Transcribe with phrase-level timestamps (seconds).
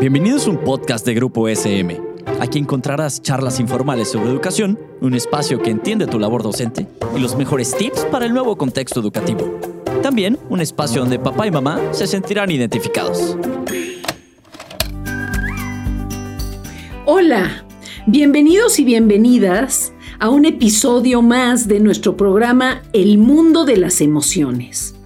[0.00, 2.00] Bienvenidos a un podcast de Grupo SM.
[2.40, 7.36] Aquí encontrarás charlas informales sobre educación, un espacio que entiende tu labor docente y los
[7.36, 9.58] mejores tips para el nuevo contexto educativo.
[10.02, 13.36] También un espacio donde papá y mamá se sentirán identificados.
[17.04, 17.64] Hola,
[18.06, 24.97] bienvenidos y bienvenidas a un episodio más de nuestro programa El mundo de las emociones.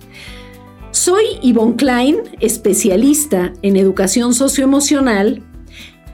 [1.04, 5.42] Soy Yvonne Klein, especialista en educación socioemocional,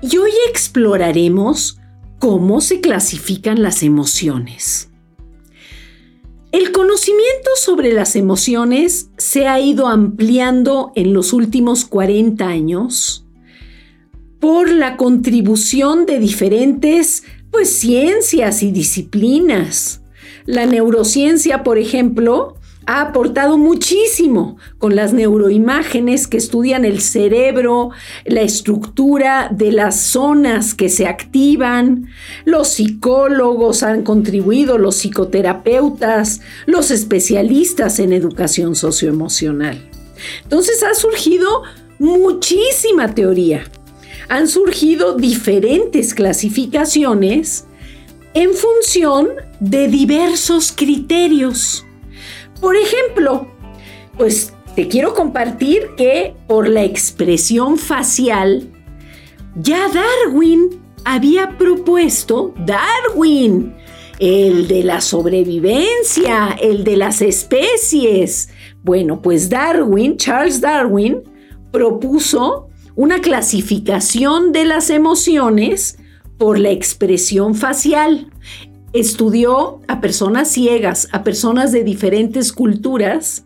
[0.01, 1.79] y hoy exploraremos
[2.19, 4.89] cómo se clasifican las emociones.
[6.53, 13.27] El conocimiento sobre las emociones se ha ido ampliando en los últimos 40 años
[14.41, 20.01] por la contribución de diferentes pues, ciencias y disciplinas.
[20.47, 22.58] La neurociencia, por ejemplo,
[22.89, 27.91] ha aportado muchísimo con las neuroimágenes que estudian el cerebro,
[28.25, 32.09] la estructura de las zonas que se activan.
[32.47, 39.87] Los psicólogos han contribuido, los psicoterapeutas, los especialistas en educación socioemocional.
[40.45, 41.65] Entonces ha surgido
[41.99, 43.65] muchísima teoría.
[44.31, 47.67] Han surgido diferentes clasificaciones
[48.33, 49.29] en función
[49.61, 51.85] de diversos criterios.
[52.61, 53.47] Por ejemplo,
[54.17, 58.71] pues te quiero compartir que por la expresión facial,
[59.57, 63.75] ya Darwin había propuesto, Darwin,
[64.19, 68.51] el de la sobrevivencia, el de las especies.
[68.83, 71.23] Bueno, pues Darwin, Charles Darwin,
[71.71, 75.99] propuso una clasificación de las emociones
[76.37, 78.31] por la expresión facial
[78.93, 83.45] estudió a personas ciegas, a personas de diferentes culturas,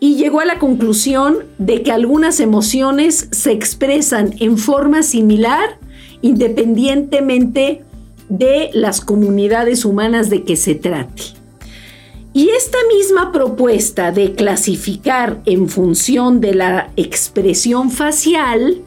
[0.00, 5.78] y llegó a la conclusión de que algunas emociones se expresan en forma similar
[6.22, 7.82] independientemente
[8.28, 11.22] de las comunidades humanas de que se trate.
[12.32, 18.82] Y esta misma propuesta de clasificar en función de la expresión facial,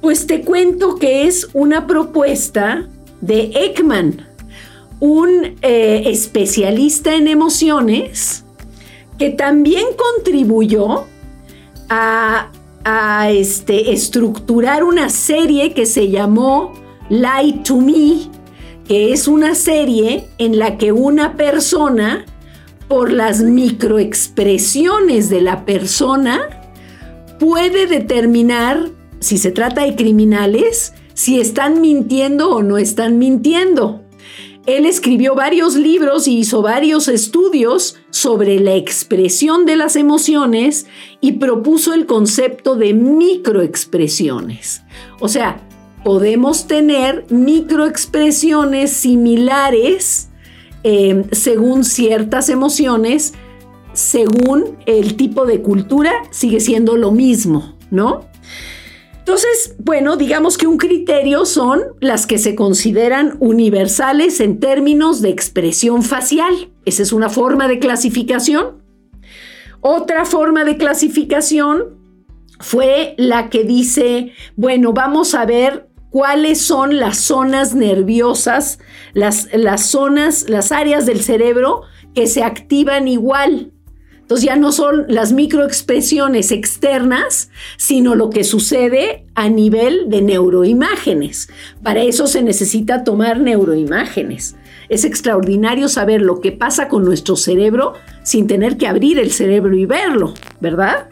[0.00, 2.88] pues te cuento que es una propuesta
[3.20, 4.26] de Ekman,
[5.02, 8.44] un eh, especialista en emociones
[9.18, 11.06] que también contribuyó
[11.88, 12.48] a,
[13.28, 16.72] este, estructurar una serie que se llamó
[17.08, 18.30] Lie to Me,
[18.86, 22.24] que es una serie en la que una persona,
[22.86, 26.48] por las microexpresiones de la persona,
[27.40, 28.88] puede determinar,
[29.18, 34.01] si se trata de criminales, si están mintiendo o no están mintiendo.
[34.66, 40.86] Él escribió varios libros y hizo varios estudios sobre la expresión de las emociones
[41.20, 44.82] y propuso el concepto de microexpresiones.
[45.18, 45.60] O sea,
[46.04, 50.28] podemos tener microexpresiones similares
[50.84, 53.34] em, según ciertas emociones,
[53.92, 58.31] según el tipo de cultura, sigue siendo lo mismo, ¿no?
[59.22, 65.28] Entonces, bueno, digamos que un criterio son las que se consideran universales en términos de
[65.28, 66.72] expresión facial.
[66.84, 68.82] Esa es una forma de clasificación.
[69.80, 72.00] Otra forma de clasificación
[72.58, 78.80] fue la que dice, bueno, vamos a ver cuáles son las zonas nerviosas,
[79.12, 81.82] las, las zonas, las áreas del cerebro
[82.12, 83.70] que se activan igual.
[84.32, 91.50] Entonces ya no son las microexpresiones externas, sino lo que sucede a nivel de neuroimágenes.
[91.82, 94.56] Para eso se necesita tomar neuroimágenes.
[94.88, 99.76] Es extraordinario saber lo que pasa con nuestro cerebro sin tener que abrir el cerebro
[99.76, 101.10] y verlo, ¿verdad?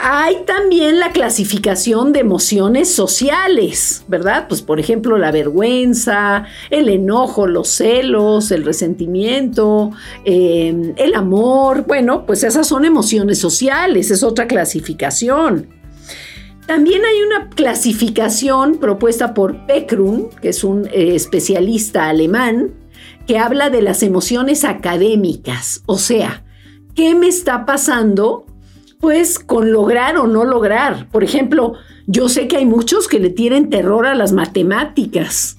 [0.00, 4.46] Hay también la clasificación de emociones sociales, ¿verdad?
[4.48, 9.90] Pues por ejemplo la vergüenza, el enojo, los celos, el resentimiento,
[10.24, 11.84] eh, el amor.
[11.86, 15.66] Bueno, pues esas son emociones sociales, es otra clasificación.
[16.68, 22.74] También hay una clasificación propuesta por Peckrun, que es un eh, especialista alemán,
[23.26, 26.44] que habla de las emociones académicas, o sea,
[26.94, 28.47] ¿qué me está pasando
[29.00, 31.08] pues con lograr o no lograr.
[31.10, 31.74] Por ejemplo,
[32.06, 35.56] yo sé que hay muchos que le tienen terror a las matemáticas.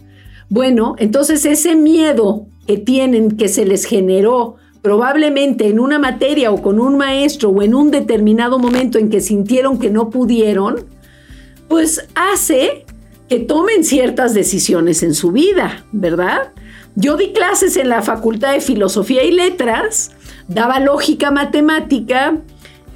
[0.50, 6.62] Bueno, entonces ese miedo que tienen, que se les generó probablemente en una materia o
[6.62, 10.86] con un maestro o en un determinado momento en que sintieron que no pudieron,
[11.68, 12.86] pues hace
[13.28, 16.54] que tomen ciertas decisiones en su vida, ¿verdad?
[16.96, 20.12] Yo di clases en la Facultad de Filosofía y Letras,
[20.48, 22.38] daba lógica matemática,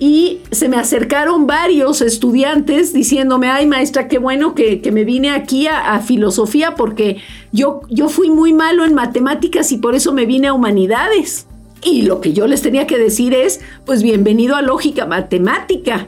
[0.05, 5.65] y se me acercaron varios estudiantes diciéndome, ay maestra, qué bueno que, me vine aquí
[5.67, 7.21] a, filosofía porque
[7.53, 11.47] yo, yo fui muy malo en matemáticas y por eso me vine a humanidades.
[11.81, 16.07] Y lo que yo les tenía que decir es, pues bienvenido a lógica matemática.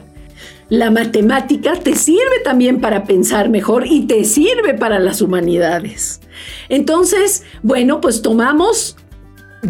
[0.68, 6.20] La matemática te sirve también para pensar mejor y te sirve para las humanidades.
[6.68, 8.98] Entonces, bueno, pues tomamos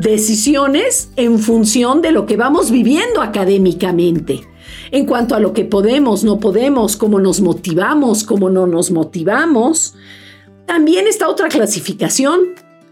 [0.01, 4.47] decisiones en función de lo que vamos viviendo académicamente.
[4.91, 9.95] En cuanto a lo que podemos, no podemos, cómo nos motivamos, cómo no nos motivamos.
[10.67, 12.41] También está otra clasificación,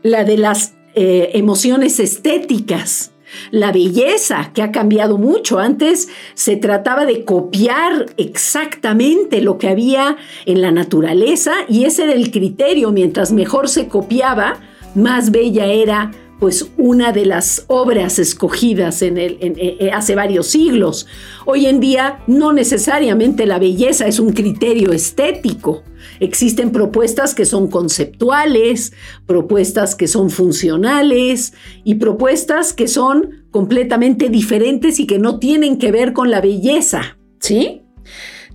[0.02, 3.10] la de las eh, emociones estéticas.
[3.50, 5.58] La belleza, que ha cambiado mucho.
[5.58, 10.16] Antes se trataba de copiar exactamente lo que había
[10.46, 12.92] en la naturaleza y ese era el criterio.
[12.92, 14.60] Mientras mejor se copiaba,
[14.94, 21.06] más bella era pues una de las obras escogidas en eh, eh, hace varios siglos.
[21.46, 25.82] Hoy en día no necesariamente la belleza es un criterio estético.
[26.20, 28.92] Existen propuestas que son conceptuales,
[29.26, 35.92] propuestas que son funcionales y propuestas que son completamente diferentes y que no tienen que
[35.92, 37.82] ver con la belleza, ¿sí?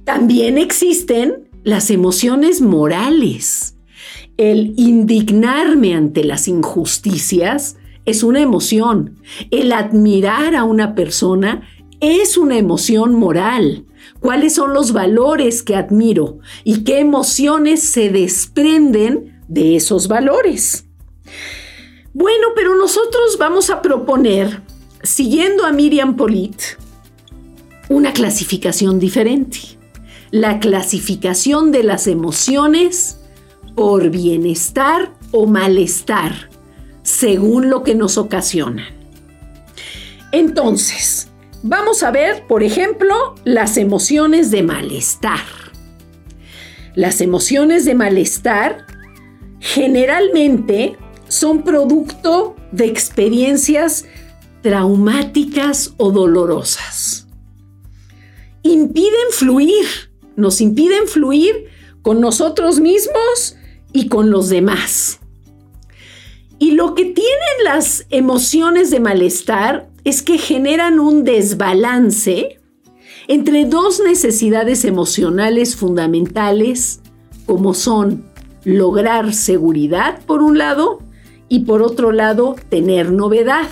[0.03, 3.78] También existen las emociones morales
[4.39, 7.75] el indignarme ante las injusticias
[8.05, 9.19] es una emoción.
[9.51, 11.67] El admirar a una persona
[11.99, 13.85] es una emoción moral.
[14.21, 20.85] ¿Cuáles son los valores que admiro y qué emociones se desprenden de esos valores?
[22.13, 24.61] Bueno, pero nosotros vamos a proponer,
[25.03, 26.61] siguiendo a Miriam Polit,
[27.89, 29.59] una clasificación diferente.
[30.31, 33.18] La clasificación de las emociones
[33.75, 36.49] por bienestar o malestar,
[37.03, 38.87] según lo que nos ocasiona.
[40.31, 41.29] Entonces,
[41.63, 45.39] vamos a ver, por ejemplo, las emociones de malestar.
[46.95, 48.85] Las emociones de malestar
[49.59, 54.05] generalmente son producto de experiencias
[54.61, 57.27] traumáticas o dolorosas.
[58.63, 59.85] Impiden fluir,
[60.35, 61.67] nos impiden fluir
[62.01, 63.55] con nosotros mismos
[63.93, 65.19] y con los demás.
[66.59, 72.59] Y lo que tienen las emociones de malestar es que generan un desbalance
[73.27, 77.01] entre dos necesidades emocionales fundamentales,
[77.45, 78.25] como son
[78.63, 80.99] lograr seguridad por un lado
[81.47, 83.69] y por otro lado tener novedad.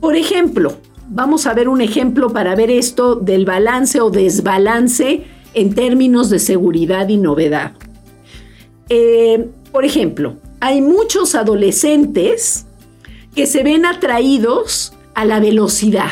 [0.00, 0.78] Por ejemplo,
[1.08, 5.24] vamos a ver un ejemplo para ver esto del balance o desbalance
[5.54, 7.72] en términos de seguridad y novedad.
[8.90, 12.66] Eh, por ejemplo, hay muchos adolescentes
[13.34, 16.10] que se ven atraídos a la velocidad.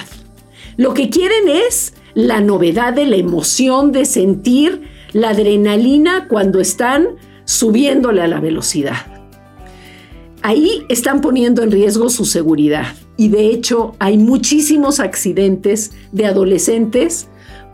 [0.77, 7.17] Lo que quieren es la novedad de la emoción de sentir la adrenalina cuando están
[7.45, 9.07] subiéndole a la velocidad.
[10.43, 17.27] Ahí están poniendo en riesgo su seguridad y de hecho hay muchísimos accidentes de adolescentes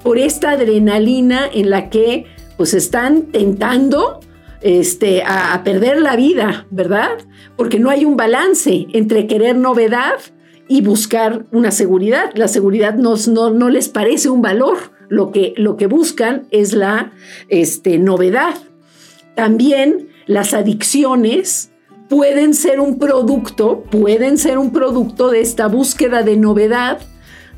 [0.02, 2.24] por esta adrenalina en la que
[2.56, 4.20] pues están tentando
[4.64, 7.10] este, a, perder la vida, ¿verdad?
[7.54, 10.14] Porque no hay un balance entre querer novedad
[10.68, 12.32] y buscar una seguridad.
[12.34, 14.78] La seguridad no, les parece un valor.
[15.10, 17.12] Lo que, lo que buscan es la
[17.50, 18.54] este, novedad.
[19.36, 21.70] También las adicciones
[22.08, 27.00] pueden ser un producto, pueden ser un producto de esta búsqueda de novedad,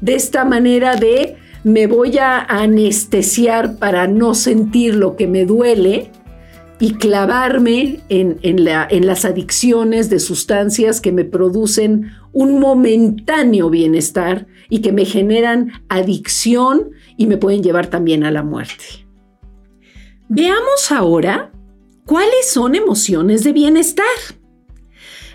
[0.00, 6.10] de esta manera de me voy a anestesiar para no sentir lo que me duele
[6.78, 8.64] y clavarme en,
[9.06, 16.90] las adicciones de sustancias que me producen un momentáneo bienestar y que me generan adicción
[17.16, 19.06] y me pueden llevar también a la muerte.
[20.28, 21.50] Veamos ahora
[22.04, 24.04] cuáles son emociones de bienestar.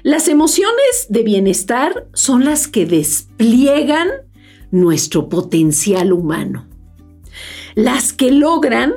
[0.04, 4.10] Las emociones de bienestar son las que despliegan
[4.70, 6.68] nuestro potencial humano,
[7.76, 8.94] las que logran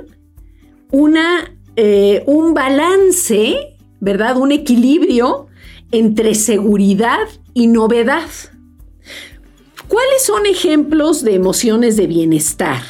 [0.90, 4.36] una eh, un balance, ¿verdad?
[4.36, 5.48] Un equilibrio
[5.90, 8.28] entre seguridad y novedad.
[9.88, 12.82] ¿Cuáles son ejemplos de emociones de bienestar?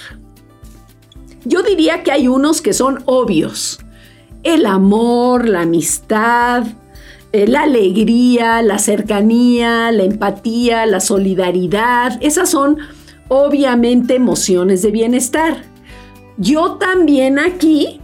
[1.44, 3.80] Yo diría que hay unos que son obvios.
[4.42, 6.64] El amor, la amistad,
[7.32, 12.18] eh, la alegría, la cercanía, la empatía, la solidaridad.
[12.22, 12.78] Esas son
[13.28, 15.64] obviamente emociones de bienestar.
[16.36, 18.00] Yo también aquí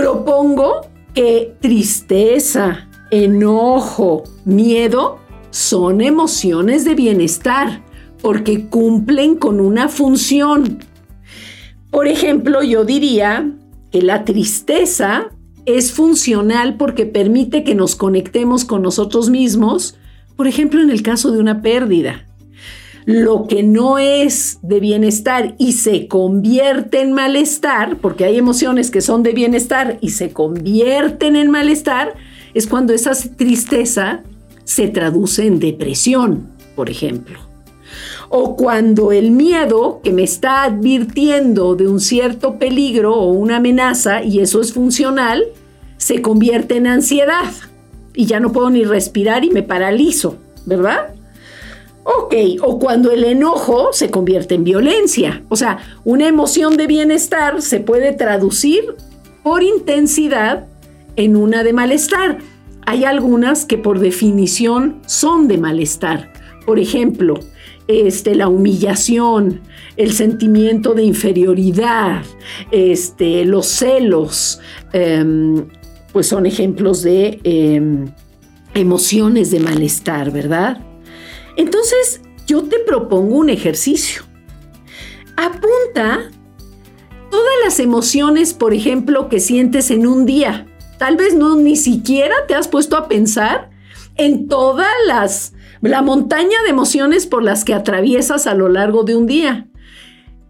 [0.00, 5.18] Propongo que tristeza, enojo, miedo
[5.50, 7.84] son emociones de bienestar,
[8.22, 10.78] porque cumplen con una función.
[11.90, 13.52] Por ejemplo, yo diría
[13.92, 15.28] que la tristeza
[15.66, 19.98] es funcional porque permite que nos conectemos con nosotros mismos,
[20.34, 22.26] por ejemplo, en el caso de una pérdida.
[23.10, 29.00] Lo que no es de bienestar y se convierte en malestar, porque hay emociones que
[29.00, 32.14] son de bienestar y se convierten en malestar,
[32.54, 34.22] es cuando esa tristeza
[34.62, 37.40] se traduce en depresión, por ejemplo.
[38.28, 44.22] O cuando el miedo que me está advirtiendo de un cierto peligro o una amenaza,
[44.22, 45.46] y eso es funcional,
[45.96, 47.50] se convierte en ansiedad.
[48.14, 51.14] Y ya no puedo ni respirar y me paralizo, ¿verdad?
[52.04, 55.44] Ok, o cuando el enojo se convierte en violencia.
[55.48, 58.94] O sea, una emoción de bienestar se puede traducir
[59.42, 60.66] por intensidad
[61.16, 62.38] en una de malestar.
[62.86, 66.32] Hay algunas que por definición son de malestar.
[66.64, 67.34] Por ejemplo,
[67.86, 69.60] este, la humillación,
[69.96, 72.22] el sentimiento de inferioridad,
[72.70, 74.60] este, los celos,
[74.92, 75.66] em,
[76.12, 78.06] pues son ejemplos de em,
[78.74, 80.80] emociones de malestar, ¿verdad?
[81.60, 84.22] Entonces, yo te propongo un ejercicio.
[85.36, 86.30] Apunta
[87.30, 90.66] todas las emociones, por ejemplo, que sientes en un día.
[90.96, 93.68] Tal vez no ni siquiera te has puesto a pensar
[94.16, 95.52] en todas las
[95.82, 99.68] la montaña de emociones por las que atraviesas a lo largo de un día.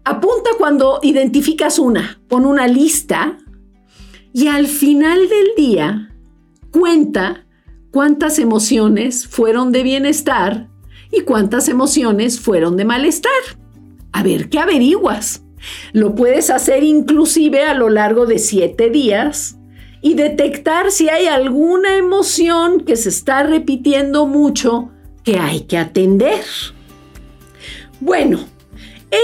[0.05, 3.37] Apunta cuando identificas una, pon una lista
[4.31, 6.15] y al final del día
[6.71, 7.45] cuenta
[7.91, 10.70] cuántas emociones fueron de bienestar
[11.11, 13.31] y cuántas emociones fueron de malestar.
[14.11, 15.43] A ver, ¿qué averiguas?
[15.93, 19.57] Lo puedes hacer inclusive a lo largo de siete días
[20.01, 24.89] y detectar si hay alguna emoción que se está repitiendo mucho
[25.23, 26.43] que hay que atender.
[27.99, 28.39] Bueno,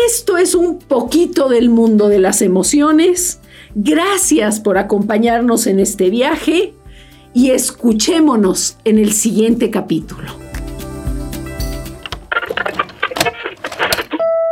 [0.06, 3.39] esto es un poquito del mundo de las emociones.
[3.74, 6.74] Gracias por acompañarnos en este viaje
[7.34, 10.47] y escuchémonos en el siguiente capítulo.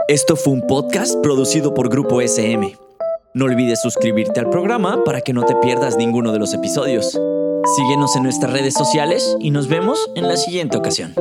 [0.08, 2.78] Esto fue un podcast producido por Grupo SM.
[3.34, 7.20] No olvides suscribirte al programa para que no te pierdas ninguno de los episodios.
[7.76, 11.16] Síguenos en nuestras redes sociales y nos vemos en la siguiente ocasión.